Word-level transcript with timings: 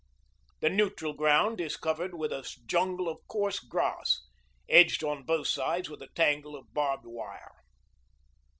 The 0.61 0.69
neutral 0.71 1.13
ground 1.13 1.61
is 1.61 1.77
covered 1.77 2.15
with 2.15 2.31
a 2.31 2.43
jungle 2.65 3.07
of 3.07 3.19
coarse 3.27 3.59
grass, 3.59 4.23
edged 4.67 5.03
on 5.03 5.21
both 5.25 5.45
sides 5.45 5.91
with 5.91 6.01
a 6.01 6.09
tangle 6.15 6.55
of 6.55 6.73
barbed 6.73 7.05
wire. 7.05 7.53